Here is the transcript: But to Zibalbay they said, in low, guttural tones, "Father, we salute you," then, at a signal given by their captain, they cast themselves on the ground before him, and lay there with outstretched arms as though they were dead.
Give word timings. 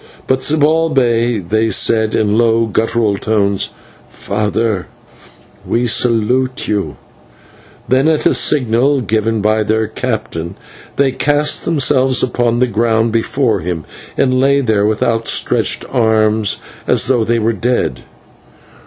But 0.25 0.39
to 0.39 0.55
Zibalbay 0.57 1.37
they 1.47 1.69
said, 1.69 2.15
in 2.15 2.35
low, 2.35 2.65
guttural 2.65 3.17
tones, 3.17 3.69
"Father, 4.09 4.87
we 5.63 5.85
salute 5.85 6.67
you," 6.67 6.95
then, 7.87 8.07
at 8.07 8.25
a 8.25 8.33
signal 8.33 9.01
given 9.01 9.41
by 9.41 9.61
their 9.61 9.85
captain, 9.85 10.55
they 10.95 11.11
cast 11.11 11.65
themselves 11.65 12.23
on 12.23 12.57
the 12.57 12.65
ground 12.65 13.11
before 13.11 13.59
him, 13.59 13.85
and 14.17 14.33
lay 14.39 14.59
there 14.59 14.87
with 14.87 15.03
outstretched 15.03 15.85
arms 15.91 16.57
as 16.87 17.05
though 17.05 17.23
they 17.23 17.37
were 17.37 17.53
dead. 17.53 18.01